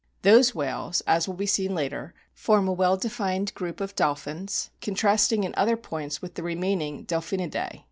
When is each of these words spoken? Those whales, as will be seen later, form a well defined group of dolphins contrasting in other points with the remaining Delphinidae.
Those 0.23 0.55
whales, 0.55 1.01
as 1.05 1.27
will 1.27 1.35
be 1.35 1.45
seen 1.45 1.75
later, 1.75 2.15
form 2.33 2.67
a 2.67 2.73
well 2.73 2.97
defined 2.97 3.53
group 3.53 3.79
of 3.79 3.93
dolphins 3.95 4.71
contrasting 4.81 5.43
in 5.43 5.53
other 5.55 5.77
points 5.77 6.23
with 6.23 6.33
the 6.33 6.41
remaining 6.41 7.03
Delphinidae. 7.05 7.79